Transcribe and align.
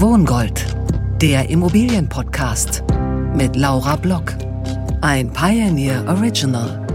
Wohngold, 0.00 0.64
der 1.20 1.50
Immobilienpodcast 1.50 2.82
mit 3.34 3.54
Laura 3.54 3.96
Block. 3.96 4.34
Ein 5.02 5.30
Pioneer 5.30 6.02
Original. 6.08 6.86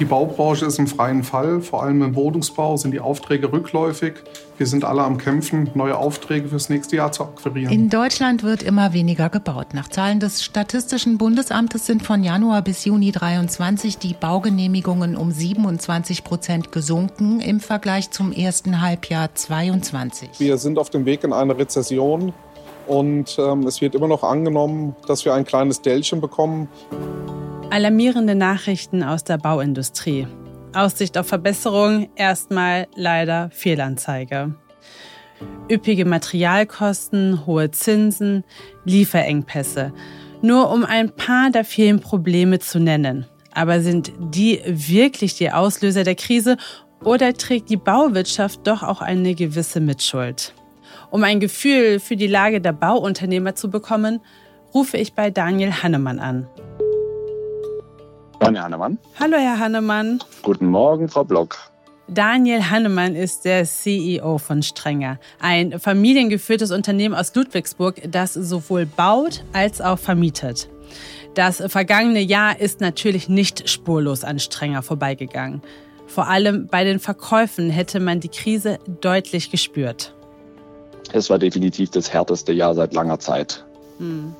Die 0.00 0.04
Baubranche 0.04 0.66
ist 0.66 0.80
im 0.80 0.88
freien 0.88 1.22
Fall. 1.22 1.60
Vor 1.60 1.84
allem 1.84 2.02
im 2.02 2.16
Wohnungsbau 2.16 2.76
sind 2.76 2.90
die 2.90 3.00
Aufträge 3.00 3.52
rückläufig. 3.52 4.14
Wir 4.60 4.66
sind 4.66 4.84
alle 4.84 5.02
am 5.02 5.16
Kämpfen, 5.16 5.70
neue 5.72 5.96
Aufträge 5.96 6.48
fürs 6.48 6.68
nächste 6.68 6.96
Jahr 6.96 7.12
zu 7.12 7.22
akquirieren. 7.22 7.72
In 7.72 7.88
Deutschland 7.88 8.42
wird 8.42 8.62
immer 8.62 8.92
weniger 8.92 9.30
gebaut. 9.30 9.68
Nach 9.72 9.88
Zahlen 9.88 10.20
des 10.20 10.44
Statistischen 10.44 11.16
Bundesamtes 11.16 11.86
sind 11.86 12.02
von 12.02 12.22
Januar 12.22 12.60
bis 12.60 12.84
Juni 12.84 13.10
23 13.10 13.96
die 13.96 14.12
Baugenehmigungen 14.12 15.16
um 15.16 15.32
27 15.32 16.24
Prozent 16.24 16.72
gesunken 16.72 17.40
im 17.40 17.60
Vergleich 17.60 18.10
zum 18.10 18.32
ersten 18.32 18.82
Halbjahr 18.82 19.34
22. 19.34 20.28
Wir 20.36 20.58
sind 20.58 20.78
auf 20.78 20.90
dem 20.90 21.06
Weg 21.06 21.24
in 21.24 21.32
eine 21.32 21.56
Rezession 21.56 22.34
und 22.86 23.38
ähm, 23.38 23.66
es 23.66 23.80
wird 23.80 23.94
immer 23.94 24.08
noch 24.08 24.22
angenommen, 24.22 24.94
dass 25.06 25.24
wir 25.24 25.32
ein 25.32 25.46
kleines 25.46 25.80
Dellchen 25.80 26.20
bekommen. 26.20 26.68
Alarmierende 27.70 28.34
Nachrichten 28.34 29.02
aus 29.02 29.24
der 29.24 29.38
Bauindustrie. 29.38 30.26
Aussicht 30.74 31.18
auf 31.18 31.26
Verbesserung, 31.26 32.08
erstmal 32.14 32.86
leider 32.94 33.50
Fehlanzeige. 33.52 34.54
Üppige 35.70 36.04
Materialkosten, 36.04 37.46
hohe 37.46 37.70
Zinsen, 37.70 38.44
Lieferengpässe. 38.84 39.92
Nur 40.42 40.70
um 40.70 40.84
ein 40.84 41.10
paar 41.10 41.50
der 41.50 41.64
vielen 41.64 42.00
Probleme 42.00 42.60
zu 42.60 42.78
nennen. 42.78 43.26
Aber 43.52 43.80
sind 43.80 44.12
die 44.18 44.60
wirklich 44.64 45.34
die 45.34 45.50
Auslöser 45.50 46.04
der 46.04 46.14
Krise 46.14 46.56
oder 47.02 47.34
trägt 47.34 47.68
die 47.68 47.76
Bauwirtschaft 47.76 48.66
doch 48.66 48.82
auch 48.82 49.00
eine 49.00 49.34
gewisse 49.34 49.80
Mitschuld? 49.80 50.54
Um 51.10 51.24
ein 51.24 51.40
Gefühl 51.40 51.98
für 51.98 52.16
die 52.16 52.28
Lage 52.28 52.60
der 52.60 52.72
Bauunternehmer 52.72 53.54
zu 53.56 53.70
bekommen, 53.70 54.20
rufe 54.72 54.96
ich 54.96 55.14
bei 55.14 55.30
Daniel 55.30 55.72
Hannemann 55.72 56.20
an. 56.20 56.46
Daniel 58.40 58.62
Hannemann. 58.62 58.98
Hallo, 59.20 59.36
Herr 59.36 59.58
Hannemann. 59.58 60.18
Guten 60.42 60.66
Morgen, 60.66 61.08
Frau 61.08 61.24
Block. 61.24 61.58
Daniel 62.08 62.70
Hannemann 62.70 63.14
ist 63.14 63.44
der 63.44 63.64
CEO 63.66 64.38
von 64.38 64.62
Strenger, 64.62 65.20
ein 65.40 65.78
familiengeführtes 65.78 66.72
Unternehmen 66.72 67.14
aus 67.14 67.34
Ludwigsburg, 67.34 68.00
das 68.10 68.32
sowohl 68.34 68.86
baut 68.86 69.44
als 69.52 69.80
auch 69.80 69.98
vermietet. 69.98 70.68
Das 71.34 71.62
vergangene 71.66 72.20
Jahr 72.20 72.58
ist 72.58 72.80
natürlich 72.80 73.28
nicht 73.28 73.68
spurlos 73.68 74.24
an 74.24 74.38
Strenger 74.40 74.82
vorbeigegangen. 74.82 75.60
Vor 76.06 76.26
allem 76.26 76.66
bei 76.66 76.82
den 76.82 76.98
Verkäufen 76.98 77.70
hätte 77.70 78.00
man 78.00 78.20
die 78.20 78.30
Krise 78.30 78.78
deutlich 79.00 79.50
gespürt. 79.50 80.14
Es 81.12 81.28
war 81.28 81.38
definitiv 81.38 81.90
das 81.90 82.12
härteste 82.12 82.52
Jahr 82.52 82.74
seit 82.74 82.94
langer 82.94 83.18
Zeit. 83.20 83.64
Hm. 83.98 84.34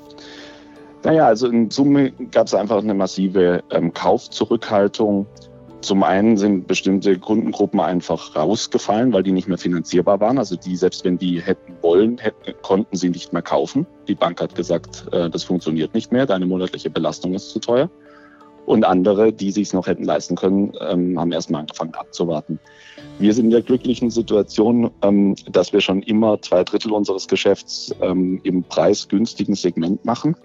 Naja, 1.03 1.27
also 1.27 1.49
in 1.49 1.71
Summe 1.71 2.13
gab 2.31 2.47
es 2.47 2.55
einfach 2.55 2.79
eine 2.79 2.95
massive 2.95 3.63
ähm, 3.71 3.93
Kaufzurückhaltung. 3.95 5.27
Zum 5.81 6.03
einen 6.03 6.37
sind 6.37 6.67
bestimmte 6.67 7.19
Kundengruppen 7.19 7.81
einfach 7.81 8.37
rausgefallen, 8.37 9.15
weil 9.15 9.23
die 9.23 9.33
nicht 9.33 9.49
mehr 9.49 9.57
finanzierbar 9.57 10.21
waren. 10.21 10.37
Also 10.37 10.57
die, 10.57 10.77
selbst 10.77 11.07
wenn 11.07 11.17
die 11.17 11.41
hätten 11.41 11.73
wollen, 11.81 12.19
hätten, 12.19 12.53
konnten 12.61 12.97
sie 12.97 13.09
nicht 13.09 13.33
mehr 13.33 13.41
kaufen. 13.41 13.87
Die 14.09 14.15
Bank 14.15 14.43
hat 14.43 14.55
gesagt, 14.55 15.07
äh, 15.13 15.31
das 15.31 15.43
funktioniert 15.43 15.95
nicht 15.95 16.13
mehr, 16.13 16.27
deine 16.27 16.45
monatliche 16.45 16.91
Belastung 16.91 17.33
ist 17.33 17.49
zu 17.49 17.61
teuer. 17.61 17.89
Und 18.67 18.85
andere, 18.85 19.33
die 19.33 19.51
sich 19.53 19.73
noch 19.73 19.87
hätten 19.87 20.05
leisten 20.05 20.37
können, 20.37 20.73
ähm, 20.81 21.19
haben 21.19 21.33
erstmal 21.33 21.63
angefangen 21.63 21.95
abzuwarten. 21.95 22.61
Wir 23.19 23.33
sind 23.33 23.47
in 23.47 23.51
der 23.53 23.63
glücklichen 23.63 24.11
Situation, 24.11 24.91
ähm, 25.01 25.35
dass 25.51 25.73
wir 25.73 25.81
schon 25.81 26.03
immer 26.03 26.43
zwei 26.43 26.63
Drittel 26.63 26.93
unseres 26.93 27.27
Geschäfts 27.27 27.93
ähm, 28.03 28.39
im 28.45 28.63
preisgünstigen 28.65 29.55
Segment 29.55 30.05
machen 30.05 30.37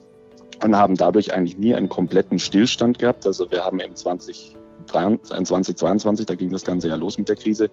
und 0.63 0.75
haben 0.75 0.95
dadurch 0.95 1.33
eigentlich 1.33 1.57
nie 1.57 1.73
einen 1.75 1.89
kompletten 1.89 2.39
Stillstand 2.39 2.99
gehabt. 2.99 3.25
Also 3.25 3.49
wir 3.51 3.63
haben 3.63 3.79
im 3.79 3.95
2022, 3.95 6.25
da 6.25 6.35
ging 6.35 6.51
das 6.51 6.63
Ganze 6.63 6.89
ja 6.89 6.95
los 6.95 7.17
mit 7.17 7.29
der 7.29 7.35
Krise, 7.35 7.69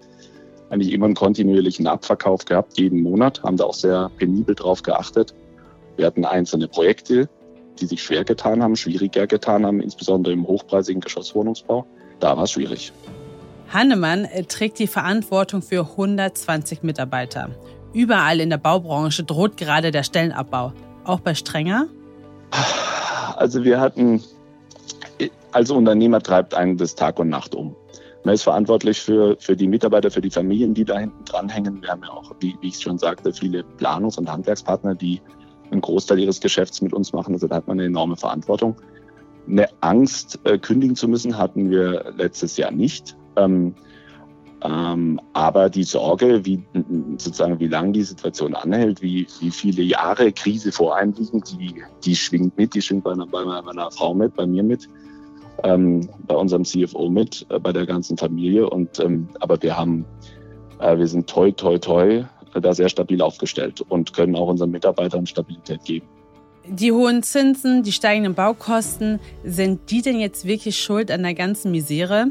eigentlich 0.69 0.91
immer 0.91 1.05
einen 1.05 1.15
kontinuierlichen 1.15 1.87
Abverkauf 1.87 2.45
gehabt, 2.45 2.79
jeden 2.79 3.03
Monat, 3.03 3.43
haben 3.43 3.57
da 3.57 3.65
auch 3.65 3.73
sehr 3.73 4.09
penibel 4.17 4.55
drauf 4.55 4.81
geachtet. 4.81 5.35
Wir 5.97 6.07
hatten 6.07 6.25
einzelne 6.25 6.67
Projekte, 6.67 7.29
die 7.79 7.85
sich 7.85 8.01
schwer 8.01 8.23
getan 8.23 8.63
haben, 8.63 8.75
schwieriger 8.75 9.27
getan 9.27 9.63
haben, 9.65 9.81
insbesondere 9.81 10.33
im 10.33 10.47
hochpreisigen 10.47 11.01
Geschosswohnungsbau. 11.01 11.85
Da 12.19 12.37
war 12.37 12.45
es 12.45 12.51
schwierig. 12.51 12.93
Hannemann 13.69 14.25
äh, 14.25 14.43
trägt 14.43 14.79
die 14.79 14.87
Verantwortung 14.87 15.61
für 15.61 15.91
120 15.91 16.83
Mitarbeiter. 16.83 17.49
Überall 17.93 18.39
in 18.39 18.49
der 18.49 18.57
Baubranche 18.57 19.23
droht 19.23 19.57
gerade 19.57 19.91
der 19.91 20.03
Stellenabbau. 20.03 20.73
Auch 21.03 21.19
bei 21.19 21.35
Strenger? 21.35 21.87
Also 23.35 23.63
wir 23.63 23.79
hatten, 23.79 24.21
als 25.51 25.71
Unternehmer 25.71 26.21
treibt 26.21 26.53
einen 26.53 26.77
das 26.77 26.95
Tag 26.95 27.19
und 27.19 27.29
Nacht 27.29 27.55
um. 27.55 27.75
Man 28.23 28.35
ist 28.35 28.43
verantwortlich 28.43 29.01
für, 29.01 29.35
für 29.39 29.55
die 29.55 29.67
Mitarbeiter, 29.67 30.09
für 30.09 30.21
die 30.21 30.29
Familien, 30.29 30.73
die 30.73 30.85
da 30.85 30.97
hinten 30.97 31.25
dranhängen. 31.25 31.81
Wir 31.81 31.89
haben 31.89 32.03
ja 32.03 32.09
auch, 32.09 32.31
wie, 32.39 32.55
wie 32.61 32.69
ich 32.69 32.79
schon 32.79 32.97
sagte, 32.97 33.33
viele 33.33 33.65
Planungs- 33.77 34.17
und 34.17 34.31
Handwerkspartner, 34.31 34.95
die 34.95 35.19
einen 35.71 35.81
Großteil 35.81 36.19
ihres 36.19 36.39
Geschäfts 36.39 36.81
mit 36.81 36.93
uns 36.93 37.11
machen. 37.11 37.33
Also 37.33 37.47
da 37.47 37.57
hat 37.57 37.67
man 37.67 37.79
eine 37.79 37.87
enorme 37.87 38.15
Verantwortung. 38.15 38.77
Eine 39.47 39.67
Angst, 39.81 40.39
äh, 40.45 40.57
kündigen 40.57 40.95
zu 40.95 41.09
müssen, 41.09 41.37
hatten 41.37 41.69
wir 41.69 42.13
letztes 42.15 42.55
Jahr 42.55 42.71
nicht. 42.71 43.17
Ähm, 43.35 43.75
ähm, 44.63 45.19
aber 45.33 45.69
die 45.69 45.83
Sorge, 45.83 46.45
wie 46.45 46.63
sozusagen 47.17 47.59
wie 47.59 47.67
lange 47.67 47.91
die 47.91 48.03
Situation 48.03 48.55
anhält, 48.55 49.01
wie, 49.01 49.27
wie 49.41 49.51
viele 49.51 49.83
Jahre 49.83 50.31
Krise 50.31 50.71
vor 50.71 50.95
einem 50.95 51.13
liegen, 51.17 51.43
die, 51.51 51.83
die 52.05 52.15
schwingt 52.15 52.57
mit, 52.57 52.73
die 52.73 52.81
schwingt 52.81 53.03
bei, 53.03 53.11
einer, 53.11 53.27
bei 53.27 53.43
meiner 53.43 53.91
Frau 53.91 54.13
mit, 54.13 54.35
bei 54.35 54.45
mir 54.45 54.63
mit, 54.63 54.87
ähm, 55.63 56.07
bei 56.27 56.35
unserem 56.35 56.63
CFO 56.63 57.09
mit, 57.09 57.45
äh, 57.49 57.59
bei 57.59 57.73
der 57.73 57.85
ganzen 57.85 58.17
Familie. 58.17 58.69
Und 58.69 58.99
ähm, 58.99 59.27
aber 59.41 59.61
wir 59.61 59.77
haben, 59.77 60.05
äh, 60.79 60.97
wir 60.97 61.07
sind 61.07 61.29
toi 61.29 61.51
toi 61.51 61.77
toi 61.77 62.23
da 62.53 62.73
sehr 62.73 62.87
stabil 62.87 63.21
aufgestellt 63.21 63.81
und 63.81 64.13
können 64.13 64.35
auch 64.35 64.47
unseren 64.47 64.71
Mitarbeitern 64.71 65.25
Stabilität 65.25 65.83
geben. 65.83 66.07
Die 66.65 66.93
hohen 66.93 67.23
Zinsen, 67.23 67.83
die 67.83 67.91
steigenden 67.91 68.35
Baukosten, 68.35 69.19
sind 69.43 69.91
die 69.91 70.01
denn 70.01 70.19
jetzt 70.19 70.45
wirklich 70.45 70.79
schuld 70.79 71.11
an 71.11 71.23
der 71.23 71.33
ganzen 71.33 71.71
Misere? 71.71 72.27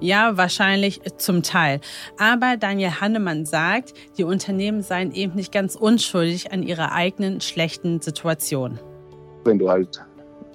Ja, 0.00 0.36
wahrscheinlich 0.36 1.00
zum 1.16 1.42
Teil. 1.42 1.80
Aber 2.18 2.56
Daniel 2.58 3.00
Hannemann 3.00 3.46
sagt, 3.46 3.94
die 4.18 4.24
Unternehmen 4.24 4.82
seien 4.82 5.12
eben 5.12 5.34
nicht 5.34 5.52
ganz 5.52 5.74
unschuldig 5.74 6.52
an 6.52 6.62
ihrer 6.62 6.92
eigenen 6.92 7.40
schlechten 7.40 8.00
Situation. 8.02 8.78
Wenn 9.44 9.58
du 9.58 9.70
halt 9.70 10.04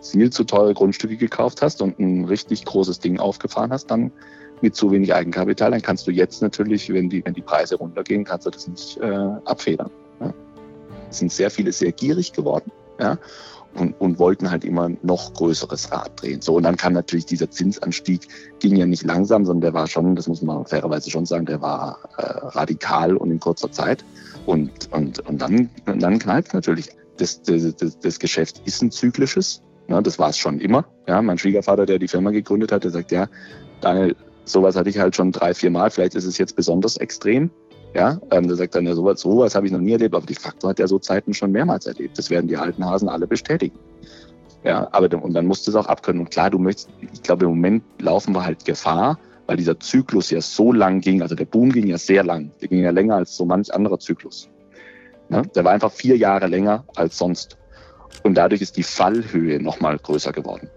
viel 0.04 0.30
zu 0.30 0.44
teure 0.44 0.74
Grundstücke 0.74 1.18
gekauft 1.18 1.62
hast 1.62 1.82
und 1.82 2.00
ein 2.00 2.26
richtig 2.26 2.66
großes 2.66 3.00
Ding 3.00 3.20
aufgefahren 3.20 3.72
hast, 3.72 3.90
dann 3.90 4.12
mit 4.62 4.76
zu 4.76 4.92
wenig 4.92 5.14
Eigenkapital, 5.14 5.72
dann 5.72 5.82
kannst 5.82 6.06
du 6.06 6.12
jetzt 6.12 6.42
natürlich, 6.44 6.92
wenn 6.94 7.10
die, 7.10 7.26
wenn 7.26 7.34
die 7.34 7.42
Preise 7.42 7.76
runtergehen, 7.76 8.24
kannst 8.24 8.46
du 8.46 8.52
das 8.52 8.68
nicht 8.68 8.98
äh, 8.98 9.30
abfedern. 9.46 9.90
Ja. 10.20 10.34
Es 11.10 11.18
sind 11.18 11.32
sehr 11.32 11.50
viele 11.50 11.72
sehr 11.72 11.92
gierig 11.92 12.32
geworden. 12.34 12.72
Ja 13.00 13.18
und, 13.76 14.00
und 14.00 14.20
wollten 14.20 14.52
halt 14.52 14.64
immer 14.64 14.90
noch 15.02 15.34
größeres 15.34 15.92
Rad 15.92 16.22
drehen. 16.22 16.42
So, 16.42 16.56
und 16.56 16.64
dann 16.64 16.78
kam 16.78 16.94
natürlich 16.94 17.26
dieser 17.26 17.50
Zinsanstieg, 17.50 18.28
ging 18.60 18.76
ja 18.76 18.86
nicht 18.86 19.04
langsam, 19.04 19.46
sondern 19.46 19.62
der 19.62 19.74
war 19.74 19.88
schon, 19.88 20.16
das 20.16 20.28
muss 20.28 20.42
man 20.42 20.66
fairerweise 20.66 21.10
schon 21.10 21.26
sagen, 21.26 21.46
der 21.46 21.62
war 21.62 22.00
äh, 22.18 22.22
radikal 22.58 23.16
und 23.16 23.32
in 23.32 23.40
kurzer 23.40 23.72
Zeit. 23.72 24.04
Und, 24.46 24.92
und, 24.92 25.20
und 25.20 25.42
dann, 25.42 25.70
und 25.86 26.02
dann 26.02 26.20
knallt 26.20 26.54
natürlich. 26.54 26.90
Das, 27.18 27.42
das, 27.44 27.76
das, 27.76 28.00
das 28.00 28.20
Geschäft 28.20 28.62
ist 28.66 28.82
ein 28.82 28.92
zyklisches. 28.92 29.62
Ja, 29.88 30.02
das 30.02 30.18
war 30.18 30.30
es 30.30 30.38
schon 30.38 30.60
immer. 30.60 30.86
Ja, 31.08 31.22
mein 31.22 31.38
Schwiegervater, 31.38 31.86
der 31.86 32.00
die 32.00 32.08
Firma 32.08 32.32
gegründet 32.32 32.72
hat, 32.72 32.84
der 32.84 32.92
sagt, 32.92 33.12
ja, 33.12 33.28
Daniel, 33.82 34.16
sowas 34.46 34.76
hatte 34.76 34.90
ich 34.90 34.98
halt 34.98 35.16
schon 35.16 35.32
drei, 35.32 35.54
vier 35.54 35.70
Mal. 35.70 35.92
Vielleicht 35.92 36.16
ist 36.16 36.26
es 36.26 36.38
jetzt 36.38 36.56
besonders 36.56 36.98
extrem. 36.98 37.52
Ja, 37.94 38.22
ähm, 38.32 38.48
da 38.48 38.56
sagt 38.56 38.76
dann, 38.76 38.86
ja, 38.86 38.96
sowas, 38.96 39.20
sowas 39.20 39.54
habe 39.54 39.66
ich 39.66 39.72
noch 39.72 39.80
nie 39.80 39.92
erlebt, 39.92 40.16
aber 40.16 40.26
de 40.26 40.36
facto 40.36 40.70
hat 40.70 40.80
er 40.80 40.88
so 40.88 40.98
Zeiten 40.98 41.34
schon 41.34 41.52
mehrmals 41.52 41.86
erlebt. 41.86 42.18
Das 42.18 42.30
werden 42.30 42.48
die 42.48 42.56
alten 42.56 42.86
Hasen 42.86 43.10
alle 43.10 43.28
bestätigen. 43.28 43.78
Ja, 44.64 44.88
aber 44.92 45.22
und 45.22 45.34
dann 45.34 45.48
musst 45.48 45.68
du 45.68 45.72
es 45.72 45.76
auch 45.76 45.88
abkönnen. 45.88 46.22
Und 46.22 46.32
klar, 46.32 46.50
du 46.50 46.60
möchtest, 46.60 46.90
ich 47.02 47.22
glaube, 47.24 47.46
im 47.46 47.52
Moment 47.52 47.84
laufen 48.00 48.34
wir 48.34 48.46
halt 48.46 48.64
Gefahr, 48.64 49.20
weil 49.48 49.58
dieser 49.58 49.80
Zyklus 49.80 50.30
ja 50.30 50.40
so 50.40 50.72
lang 50.72 51.02
ging, 51.02 51.22
also 51.22 51.36
der 51.36 51.46
Boom 51.46 51.72
ging 51.72 51.88
ja 51.88 51.98
sehr 51.98 52.24
lang, 52.24 52.52
der 52.62 52.70
ging 52.70 52.84
ja 52.84 52.92
länger 52.92 53.16
als 53.16 53.36
so 53.36 53.44
manch 53.44 53.74
anderer 53.74 54.00
Zyklus. 54.00 54.50
Ja, 55.30 55.42
der 55.42 55.66
war 55.66 55.74
einfach 55.74 55.92
vier 55.92 56.16
Jahre 56.16 56.48
länger 56.48 56.86
als 56.96 57.18
sonst. 57.18 57.58
Und 58.24 58.36
dadurch 58.36 58.62
ist 58.62 58.78
die 58.78 58.84
Fallhöhe 58.84 59.62
nochmal 59.62 59.98
größer 59.98 60.32
geworden. 60.32 60.70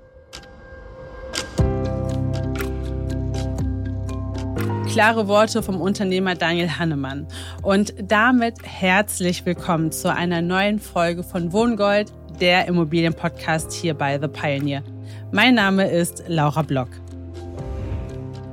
Klare 4.94 5.26
Worte 5.26 5.60
vom 5.60 5.80
Unternehmer 5.80 6.36
Daniel 6.36 6.70
Hannemann. 6.70 7.26
Und 7.62 7.94
damit 8.00 8.54
herzlich 8.62 9.44
willkommen 9.44 9.90
zu 9.90 10.14
einer 10.14 10.40
neuen 10.40 10.78
Folge 10.78 11.24
von 11.24 11.52
Wohngold, 11.52 12.12
der 12.40 12.68
Immobilienpodcast 12.68 13.72
hier 13.72 13.94
bei 13.94 14.20
The 14.20 14.28
Pioneer. 14.28 14.84
Mein 15.32 15.56
Name 15.56 15.90
ist 15.90 16.22
Laura 16.28 16.62
Block. 16.62 16.90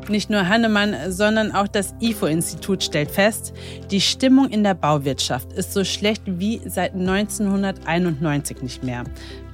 Nicht 0.10 0.30
nur 0.30 0.48
Hannemann, 0.48 0.96
sondern 1.12 1.52
auch 1.52 1.68
das 1.68 1.94
IFO-Institut 2.02 2.84
stellt 2.84 3.12
fest, 3.12 3.54
die 3.92 4.02
Stimmung 4.02 4.50
in 4.50 4.64
der 4.64 4.74
Bauwirtschaft 4.74 5.54
ist 5.54 5.74
so 5.74 5.84
schlecht 5.84 6.24
wie 6.26 6.62
seit 6.66 6.94
1991 6.94 8.62
nicht 8.62 8.84
mehr. 8.84 9.04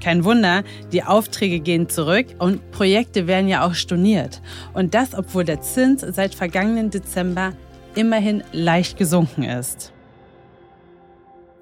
Kein 0.01 0.23
Wunder, 0.23 0.63
die 0.91 1.03
Aufträge 1.03 1.59
gehen 1.59 1.89
zurück 1.89 2.27
und 2.39 2.71
Projekte 2.71 3.27
werden 3.27 3.47
ja 3.47 3.65
auch 3.65 3.73
storniert. 3.73 4.41
Und 4.73 4.94
das, 4.94 5.13
obwohl 5.13 5.44
der 5.44 5.61
Zins 5.61 6.01
seit 6.01 6.33
vergangenen 6.33 6.89
Dezember 6.89 7.53
immerhin 7.95 8.44
leicht 8.51 8.97
gesunken 8.97 9.44
ist. 9.44 9.91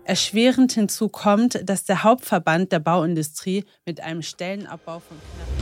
Erschwerend 0.04 0.74
hinzu 0.74 1.10
kommt, 1.10 1.68
dass 1.68 1.86
der 1.86 2.04
Hauptverband 2.04 2.72
der 2.72 2.80
Bauindustrie 2.80 3.66
mit 3.86 4.02
einem 4.02 4.22
Stellenabbau 4.22 5.00
von 5.00 5.18
knapp 5.18 5.55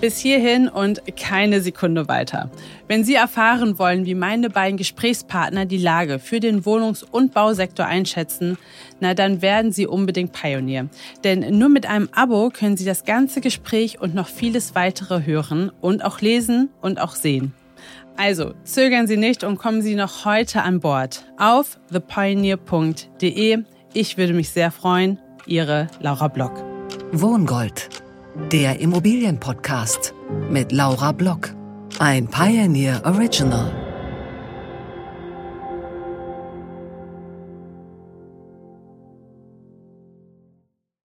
bis 0.00 0.18
hierhin 0.18 0.68
und 0.68 1.02
keine 1.16 1.60
Sekunde 1.60 2.08
weiter. 2.08 2.50
Wenn 2.86 3.04
Sie 3.04 3.14
erfahren 3.14 3.78
wollen, 3.78 4.06
wie 4.06 4.14
meine 4.14 4.50
beiden 4.50 4.76
Gesprächspartner 4.76 5.66
die 5.66 5.78
Lage 5.78 6.18
für 6.18 6.40
den 6.40 6.64
Wohnungs- 6.64 7.04
und 7.04 7.34
Bausektor 7.34 7.86
einschätzen, 7.86 8.58
na 9.00 9.14
dann 9.14 9.42
werden 9.42 9.72
Sie 9.72 9.86
unbedingt 9.86 10.32
Pionier. 10.32 10.88
Denn 11.24 11.58
nur 11.58 11.68
mit 11.68 11.86
einem 11.86 12.08
Abo 12.12 12.50
können 12.50 12.76
Sie 12.76 12.84
das 12.84 13.04
ganze 13.04 13.40
Gespräch 13.40 14.00
und 14.00 14.14
noch 14.14 14.28
vieles 14.28 14.74
weitere 14.74 15.24
hören 15.24 15.70
und 15.80 16.04
auch 16.04 16.20
lesen 16.20 16.70
und 16.80 17.00
auch 17.00 17.14
sehen. 17.14 17.52
Also 18.16 18.52
zögern 18.64 19.06
Sie 19.06 19.16
nicht 19.16 19.44
und 19.44 19.58
kommen 19.58 19.80
Sie 19.82 19.94
noch 19.94 20.24
heute 20.24 20.62
an 20.62 20.80
Bord 20.80 21.24
auf 21.38 21.78
thepioneer.de. 21.92 23.58
Ich 23.94 24.18
würde 24.18 24.34
mich 24.34 24.50
sehr 24.50 24.70
freuen. 24.70 25.18
Ihre 25.46 25.86
Laura 26.00 26.28
Block. 26.28 26.64
Wohngold 27.12 27.88
der 28.52 28.80
Immobilienpodcast 28.80 30.14
mit 30.50 30.72
Laura 30.72 31.12
Block. 31.12 31.54
Ein 31.98 32.28
Pioneer 32.28 33.02
Original. 33.04 33.77